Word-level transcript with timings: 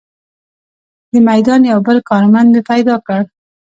د 1.11 1.13
میدان 1.29 1.61
یو 1.71 1.79
بل 1.87 1.97
کارمند 2.09 2.47
مې 2.53 2.61
پیدا 2.71 2.95
کړ. 3.07 3.21